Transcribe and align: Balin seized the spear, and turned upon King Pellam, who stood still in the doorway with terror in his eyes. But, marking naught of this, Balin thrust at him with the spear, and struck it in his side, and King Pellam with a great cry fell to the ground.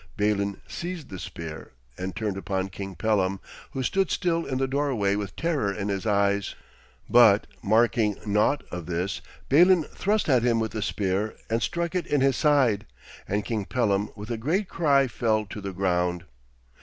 Balin 0.17 0.59
seized 0.67 1.09
the 1.09 1.19
spear, 1.19 1.73
and 1.95 2.15
turned 2.15 2.35
upon 2.35 2.69
King 2.69 2.95
Pellam, 2.95 3.39
who 3.73 3.83
stood 3.83 4.09
still 4.09 4.47
in 4.47 4.57
the 4.57 4.67
doorway 4.67 5.15
with 5.15 5.35
terror 5.35 5.71
in 5.71 5.89
his 5.89 6.07
eyes. 6.07 6.55
But, 7.07 7.45
marking 7.61 8.17
naught 8.25 8.63
of 8.71 8.87
this, 8.87 9.21
Balin 9.47 9.83
thrust 9.83 10.27
at 10.27 10.41
him 10.41 10.59
with 10.59 10.71
the 10.71 10.81
spear, 10.81 11.35
and 11.51 11.61
struck 11.61 11.93
it 11.93 12.07
in 12.07 12.21
his 12.21 12.35
side, 12.35 12.87
and 13.27 13.45
King 13.45 13.63
Pellam 13.65 14.09
with 14.15 14.31
a 14.31 14.37
great 14.37 14.67
cry 14.67 15.05
fell 15.05 15.45
to 15.45 15.61
the 15.61 15.71
ground. 15.71 16.25